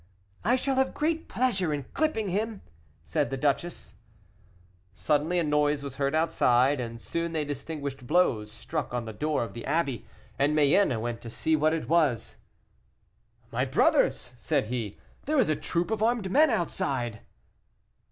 [0.43, 2.63] "I shall have great pleasure in clipping him!"
[3.03, 3.93] said the duchess.
[4.95, 9.43] Suddenly a noise was heard outside, and soon they distinguished blows struck on the door
[9.43, 10.07] of the abbey,
[10.39, 12.37] and Mayenne went to see what it was.
[13.51, 17.19] "My brothers," said he, "there is a troop of armed men outside."